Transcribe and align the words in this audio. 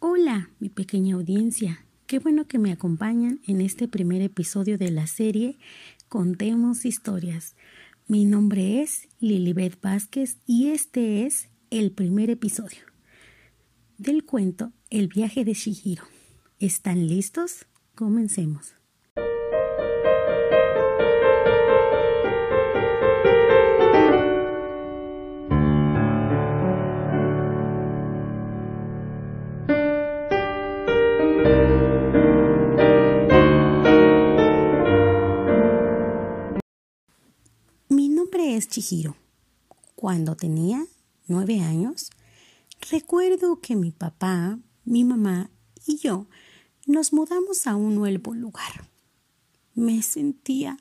Hola, 0.00 0.50
mi 0.58 0.68
pequeña 0.68 1.16
audiencia. 1.16 1.86
Qué 2.06 2.18
bueno 2.18 2.46
que 2.46 2.58
me 2.58 2.72
acompañan 2.72 3.40
en 3.46 3.60
este 3.60 3.88
primer 3.88 4.22
episodio 4.22 4.78
de 4.78 4.90
la 4.90 5.06
serie 5.06 5.58
Contemos 6.08 6.84
Historias. 6.84 7.56
Mi 8.06 8.24
nombre 8.24 8.82
es 8.82 9.08
Lilibet 9.18 9.80
Vázquez 9.80 10.38
y 10.46 10.68
este 10.68 11.26
es 11.26 11.48
el 11.70 11.92
primer 11.92 12.30
episodio 12.30 12.80
del 13.98 14.24
cuento 14.24 14.72
El 14.90 15.08
viaje 15.08 15.44
de 15.44 15.54
Shihiro. 15.54 16.04
¿Están 16.58 17.06
listos? 17.06 17.66
Comencemos. 17.94 18.74
Nombre 38.34 38.56
es 38.56 38.68
Chihiro. 38.68 39.14
Cuando 39.94 40.34
tenía 40.34 40.84
nueve 41.28 41.60
años, 41.60 42.10
recuerdo 42.90 43.60
que 43.60 43.76
mi 43.76 43.92
papá, 43.92 44.58
mi 44.84 45.04
mamá 45.04 45.50
y 45.86 45.98
yo 45.98 46.26
nos 46.84 47.12
mudamos 47.12 47.68
a 47.68 47.76
un 47.76 47.94
nuevo 47.94 48.34
lugar. 48.34 48.90
Me 49.76 50.02
sentía 50.02 50.78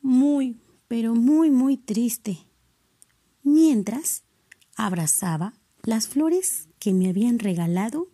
muy, 0.00 0.58
pero 0.88 1.14
muy, 1.14 1.50
muy 1.50 1.76
triste, 1.76 2.38
mientras 3.42 4.22
abrazaba 4.74 5.52
las 5.82 6.08
flores 6.08 6.66
que 6.78 6.94
me 6.94 7.10
habían 7.10 7.40
regalado 7.40 8.08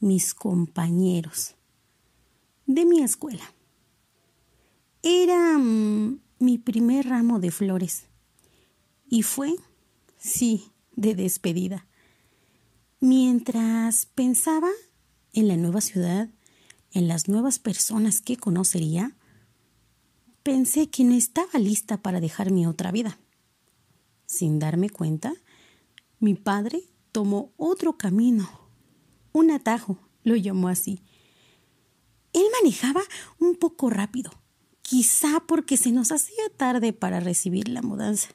mis 0.00 0.32
compañeros 0.32 1.54
de 2.64 2.86
mi 2.86 3.02
escuela. 3.02 3.44
Era 5.02 5.58
mm, 5.58 6.18
mi 6.38 6.58
primer 6.58 7.08
ramo 7.08 7.40
de 7.40 7.50
flores 7.50 8.06
y 9.08 9.22
fue, 9.22 9.54
sí, 10.18 10.72
de 10.94 11.14
despedida. 11.14 11.86
Mientras 13.00 14.06
pensaba 14.06 14.70
en 15.32 15.48
la 15.48 15.56
nueva 15.56 15.80
ciudad, 15.80 16.28
en 16.92 17.08
las 17.08 17.28
nuevas 17.28 17.58
personas 17.58 18.20
que 18.20 18.36
conocería, 18.36 19.16
pensé 20.42 20.88
que 20.88 21.04
no 21.04 21.14
estaba 21.14 21.58
lista 21.58 22.02
para 22.02 22.20
dejar 22.20 22.50
mi 22.50 22.66
otra 22.66 22.90
vida. 22.90 23.18
Sin 24.26 24.58
darme 24.58 24.90
cuenta, 24.90 25.34
mi 26.18 26.34
padre 26.34 26.82
tomó 27.12 27.52
otro 27.56 27.96
camino, 27.96 28.48
un 29.32 29.50
atajo, 29.50 29.98
lo 30.22 30.36
llamó 30.36 30.68
así. 30.68 31.02
Él 32.32 32.44
manejaba 32.60 33.02
un 33.38 33.56
poco 33.56 33.90
rápido, 33.90 34.30
quizá 34.86 35.42
porque 35.48 35.76
se 35.76 35.90
nos 35.90 36.12
hacía 36.12 36.44
tarde 36.56 36.92
para 36.92 37.18
recibir 37.18 37.68
la 37.68 37.82
mudanza. 37.82 38.28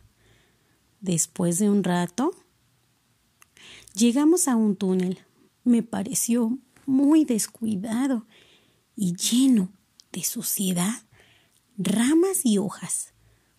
Después 1.00 1.60
de 1.60 1.70
un 1.70 1.82
rato, 1.82 2.36
llegamos 3.96 4.50
a 4.50 4.58
un 4.58 4.76
túnel. 4.76 5.20
Me 5.64 5.82
pareció 5.82 6.60
muy 6.86 7.24
descuidado 7.24 8.28
y 8.98 9.16
lleno 9.16 9.72
de 10.12 10.26
suciedad, 10.26 11.04
ramas 11.78 12.42
y 12.46 12.58
hojas 12.58 13.14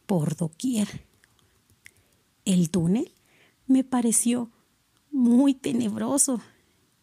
por 0.05 0.37
doquier. 0.37 1.07
El 2.45 2.69
túnel 2.69 3.11
me 3.67 3.85
pareció 3.85 4.51
muy 5.11 5.55
tenebroso, 5.55 6.43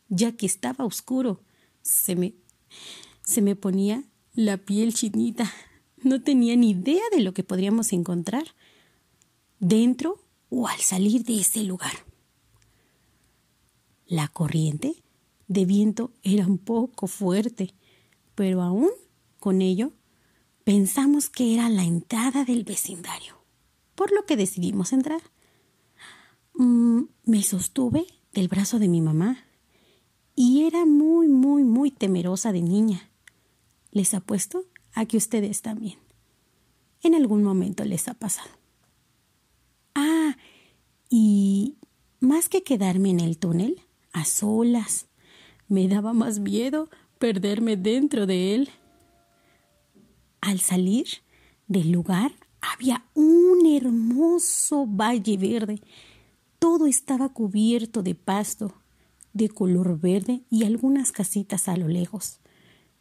ya 0.07 0.33
que 0.33 0.45
estaba 0.45 0.85
oscuro. 0.85 1.41
Se 1.81 2.15
me, 2.15 2.35
se 3.23 3.41
me 3.41 3.55
ponía 3.55 4.03
la 4.35 4.57
piel 4.57 4.93
chinita. 4.93 5.51
No 6.03 6.21
tenía 6.21 6.55
ni 6.55 6.71
idea 6.71 7.03
de 7.11 7.21
lo 7.21 7.33
que 7.33 7.43
podríamos 7.43 7.91
encontrar 7.93 8.55
dentro 9.59 10.23
o 10.49 10.67
al 10.67 10.79
salir 10.79 11.23
de 11.23 11.39
ese 11.39 11.63
lugar. 11.63 12.05
La 14.07 14.27
corriente 14.27 15.03
de 15.47 15.65
viento 15.65 16.11
era 16.23 16.47
un 16.47 16.57
poco 16.57 17.07
fuerte, 17.07 17.73
pero 18.35 18.61
aún 18.61 18.89
con 19.39 19.61
ello 19.61 19.91
pensamos 20.63 21.29
que 21.29 21.53
era 21.53 21.69
la 21.69 21.83
entrada 21.83 22.45
del 22.45 22.63
vecindario, 22.63 23.41
por 23.95 24.11
lo 24.11 24.25
que 24.25 24.37
decidimos 24.37 24.93
entrar. 24.93 25.21
Mm, 26.53 27.03
me 27.25 27.43
sostuve 27.43 28.05
del 28.33 28.47
brazo 28.47 28.79
de 28.79 28.87
mi 28.87 29.01
mamá 29.01 29.45
y 30.35 30.65
era 30.65 30.85
muy, 30.85 31.27
muy, 31.27 31.63
muy 31.63 31.91
temerosa 31.91 32.51
de 32.51 32.61
niña. 32.61 33.09
Les 33.91 34.13
apuesto 34.13 34.65
a 34.93 35.05
que 35.05 35.17
ustedes 35.17 35.61
también. 35.61 35.97
En 37.01 37.15
algún 37.15 37.43
momento 37.43 37.85
les 37.85 38.07
ha 38.07 38.13
pasado. 38.13 38.49
Ah, 39.95 40.35
y 41.09 41.77
más 42.19 42.49
que 42.49 42.63
quedarme 42.63 43.09
en 43.09 43.19
el 43.19 43.37
túnel, 43.37 43.81
a 44.11 44.25
solas, 44.25 45.07
me 45.67 45.87
daba 45.87 46.13
más 46.13 46.39
miedo 46.39 46.89
perderme 47.17 47.77
dentro 47.77 48.25
de 48.25 48.55
él. 48.55 48.69
Al 50.41 50.59
salir 50.59 51.07
del 51.67 51.91
lugar 51.91 52.31
había 52.61 53.05
un 53.13 53.65
hermoso 53.65 54.85
valle 54.85 55.37
verde. 55.37 55.81
Todo 56.57 56.87
estaba 56.87 57.29
cubierto 57.29 58.03
de 58.03 58.15
pasto 58.15 58.73
de 59.33 59.49
color 59.49 59.99
verde 59.99 60.41
y 60.49 60.63
algunas 60.63 61.11
casitas 61.11 61.67
a 61.67 61.77
lo 61.77 61.87
lejos. 61.87 62.39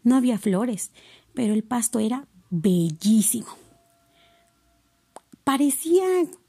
No 0.03 0.17
había 0.17 0.39
flores, 0.39 0.93
pero 1.39 1.55
el 1.55 1.63
pasto 1.63 2.01
era 2.01 2.27
bellísimo. 2.51 3.47
Parecía 5.45 6.05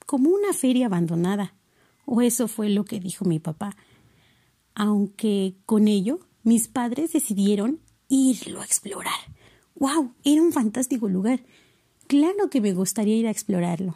como 0.08 0.32
una 0.32 0.52
feria 0.54 0.88
abandonada, 0.88 1.54
o 2.08 2.22
eso 2.22 2.48
fue 2.48 2.70
lo 2.70 2.86
que 2.86 3.00
dijo 3.00 3.24
mi 3.24 3.38
papá 3.38 3.78
aunque 4.80 5.58
con 5.66 5.90
ello 5.90 6.22
mis 6.44 6.70
padres 6.70 7.12
decidieron 7.12 7.82
irlo 8.08 8.62
a 8.62 8.66
explorar. 8.66 9.20
¡Wow! 9.76 10.14
Era 10.24 10.42
un 10.42 10.54
fantástico 10.54 11.10
lugar. 11.10 11.44
Claro 12.08 12.50
que 12.50 12.62
me 12.62 12.72
gustaría 12.72 13.18
ir 13.18 13.28
a 13.28 13.32
explorarlo. 13.32 13.96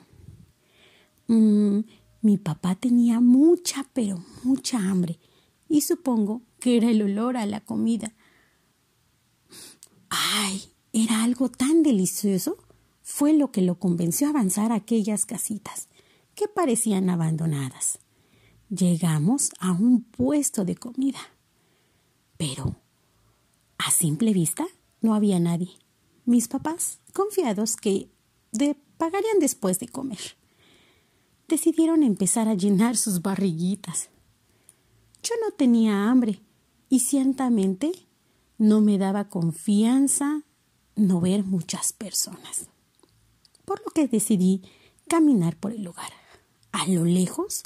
Mm, 1.28 1.80
mi 2.22 2.38
papá 2.38 2.76
tenía 2.76 3.22
mucha, 3.22 3.86
pero 3.94 4.22
mucha 4.44 4.78
hambre, 4.78 5.20
y 5.70 5.82
supongo 5.82 6.42
que 6.60 6.76
era 6.76 6.92
el 6.92 7.02
olor 7.02 7.38
a 7.38 7.46
la 7.46 7.62
comida. 7.62 8.14
¡Ay! 10.10 10.73
Era 10.94 11.24
algo 11.24 11.50
tan 11.50 11.82
delicioso. 11.82 12.58
Fue 13.02 13.34
lo 13.34 13.52
que 13.52 13.62
lo 13.62 13.80
convenció 13.80 14.28
a 14.28 14.30
avanzar 14.30 14.72
a 14.72 14.76
aquellas 14.76 15.26
casitas, 15.26 15.90
que 16.36 16.48
parecían 16.48 17.10
abandonadas. 17.10 18.00
Llegamos 18.70 19.52
a 19.60 19.72
un 19.72 20.04
puesto 20.04 20.64
de 20.64 20.76
comida. 20.76 21.20
Pero, 22.38 22.78
a 23.78 23.92
simple 23.92 24.34
vista, 24.34 24.66
no 25.02 25.16
había 25.16 25.40
nadie. 25.40 25.72
Mis 26.26 26.48
papás, 26.48 27.00
confiados 27.12 27.76
que 27.76 28.10
de, 28.52 28.76
pagarían 28.98 29.40
después 29.40 29.80
de 29.80 29.88
comer, 29.88 30.38
decidieron 31.48 32.04
empezar 32.04 32.48
a 32.48 32.54
llenar 32.54 32.98
sus 32.98 33.22
barriguitas. 33.22 34.10
Yo 35.24 35.34
no 35.44 35.52
tenía 35.52 36.10
hambre 36.10 36.40
y 36.88 37.00
ciertamente 37.00 37.92
no 38.58 38.80
me 38.80 38.98
daba 38.98 39.30
confianza 39.30 40.44
no 40.96 41.22
ver 41.22 41.44
muchas 41.44 41.94
personas. 41.94 42.68
Por 43.66 43.82
lo 43.86 43.92
que 43.92 44.08
decidí 44.08 44.62
caminar 45.08 45.56
por 45.58 45.72
el 45.72 45.84
lugar. 45.84 46.12
A 46.72 46.88
lo 46.88 47.06
lejos 47.06 47.64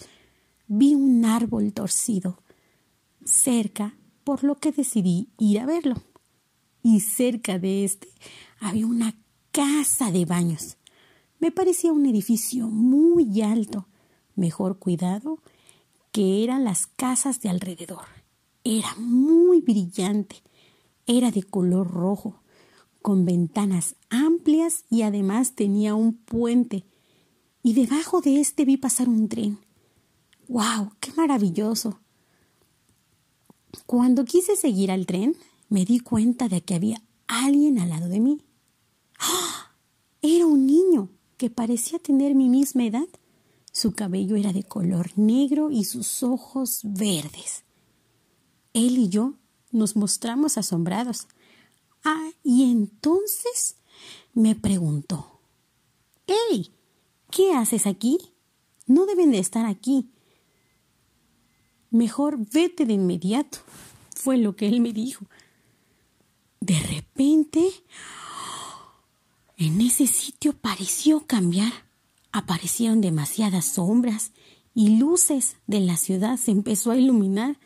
vi 0.67 0.95
un 0.95 1.25
árbol 1.25 1.73
torcido 1.73 2.39
cerca, 3.23 3.95
por 4.23 4.43
lo 4.43 4.55
que 4.55 4.71
decidí 4.71 5.29
ir 5.37 5.59
a 5.59 5.65
verlo. 5.65 5.95
Y 6.83 7.01
cerca 7.01 7.59
de 7.59 7.83
este 7.83 8.07
había 8.59 8.85
una 8.85 9.15
casa 9.51 10.11
de 10.11 10.25
baños. 10.25 10.77
Me 11.39 11.51
parecía 11.51 11.93
un 11.93 12.05
edificio 12.05 12.67
muy 12.67 13.41
alto, 13.41 13.87
mejor 14.35 14.79
cuidado 14.79 15.39
que 16.11 16.43
eran 16.43 16.63
las 16.63 16.87
casas 16.87 17.41
de 17.41 17.49
alrededor. 17.49 18.05
Era 18.63 18.95
muy 18.95 19.61
brillante, 19.61 20.41
era 21.05 21.31
de 21.31 21.43
color 21.43 21.91
rojo, 21.91 22.41
con 23.07 23.23
ventanas 23.23 23.95
amplias 24.09 24.83
y 24.89 25.03
además 25.03 25.55
tenía 25.55 25.95
un 25.95 26.17
puente. 26.17 26.83
Y 27.63 27.71
debajo 27.71 28.19
de 28.19 28.41
este 28.41 28.65
vi 28.65 28.75
pasar 28.75 29.07
un 29.07 29.29
tren. 29.29 29.59
¡Wow! 30.49 30.91
¡Qué 30.99 31.13
maravilloso! 31.13 32.01
Cuando 33.85 34.25
quise 34.25 34.57
seguir 34.57 34.91
al 34.91 35.05
tren, 35.05 35.37
me 35.69 35.85
di 35.85 36.01
cuenta 36.01 36.49
de 36.49 36.59
que 36.59 36.75
había 36.75 37.01
alguien 37.27 37.79
al 37.79 37.91
lado 37.91 38.09
de 38.09 38.19
mí. 38.19 38.41
¡Ah! 39.19 39.71
Era 40.21 40.45
un 40.45 40.67
niño. 40.67 41.07
que 41.37 41.49
parecía 41.49 41.99
tener 41.99 42.35
mi 42.35 42.49
misma 42.49 42.83
edad. 42.83 43.07
Su 43.71 43.93
cabello 43.93 44.35
era 44.35 44.51
de 44.51 44.63
color 44.63 45.11
negro 45.15 45.71
y 45.71 45.85
sus 45.85 46.23
ojos 46.23 46.81
verdes. 46.83 47.63
Él 48.73 48.97
y 48.97 49.07
yo 49.07 49.35
nos 49.71 49.95
mostramos 49.95 50.57
asombrados. 50.57 51.29
Ah, 52.03 52.29
y 52.43 52.71
entonces 52.71 53.75
me 54.33 54.55
preguntó, 54.55 55.39
¡Hey! 56.27 56.71
¿Qué 57.29 57.53
haces 57.53 57.87
aquí? 57.87 58.17
No 58.85 59.05
deben 59.05 59.31
de 59.31 59.39
estar 59.39 59.65
aquí. 59.65 60.09
Mejor 61.89 62.37
vete 62.51 62.85
de 62.85 62.93
inmediato, 62.93 63.59
fue 64.15 64.37
lo 64.37 64.55
que 64.55 64.67
él 64.67 64.81
me 64.81 64.93
dijo. 64.93 65.25
De 66.59 66.79
repente, 66.79 67.69
en 69.57 69.81
ese 69.81 70.07
sitio 70.07 70.53
pareció 70.53 71.25
cambiar. 71.25 71.71
Aparecieron 72.31 73.01
demasiadas 73.01 73.65
sombras 73.65 74.31
y 74.73 74.97
luces 74.97 75.57
de 75.65 75.79
la 75.79 75.97
ciudad 75.97 76.37
se 76.37 76.51
empezó 76.51 76.91
a 76.91 76.97
iluminar. 76.97 77.57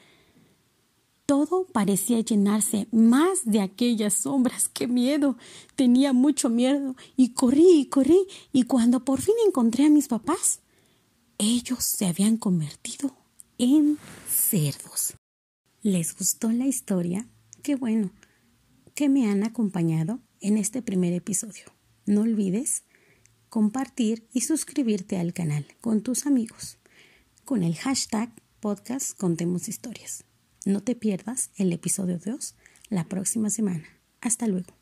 Todo 1.31 1.65
parecía 1.71 2.19
llenarse 2.19 2.89
más 2.91 3.45
de 3.45 3.61
aquellas 3.61 4.15
sombras. 4.15 4.67
¡Qué 4.67 4.85
miedo! 4.85 5.37
Tenía 5.77 6.11
mucho 6.11 6.49
miedo 6.49 6.97
y 7.15 7.29
corrí 7.29 7.79
y 7.79 7.85
corrí 7.85 8.27
y 8.51 8.63
cuando 8.63 9.05
por 9.05 9.21
fin 9.21 9.35
encontré 9.47 9.85
a 9.85 9.89
mis 9.89 10.09
papás, 10.09 10.59
ellos 11.37 11.85
se 11.85 12.05
habían 12.05 12.35
convertido 12.35 13.15
en 13.57 13.97
cerdos. 14.29 15.13
¿Les 15.81 16.13
gustó 16.17 16.51
la 16.51 16.65
historia? 16.65 17.29
Qué 17.63 17.75
bueno 17.77 18.11
que 18.93 19.07
me 19.07 19.31
han 19.31 19.45
acompañado 19.45 20.19
en 20.41 20.57
este 20.57 20.81
primer 20.81 21.13
episodio. 21.13 21.63
No 22.05 22.23
olvides 22.23 22.83
compartir 23.47 24.27
y 24.33 24.41
suscribirte 24.41 25.17
al 25.17 25.31
canal 25.31 25.65
con 25.79 26.01
tus 26.01 26.25
amigos 26.25 26.77
con 27.45 27.63
el 27.63 27.77
hashtag 27.77 28.33
podcast 28.59 29.17
Contemos 29.17 29.69
Historias. 29.69 30.25
No 30.65 30.81
te 30.81 30.95
pierdas 30.95 31.49
el 31.55 31.73
episodio 31.73 32.19
2 32.19 32.55
la 32.89 33.05
próxima 33.05 33.49
semana. 33.49 33.83
Hasta 34.21 34.45
luego. 34.45 34.80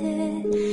wanted 0.00 0.69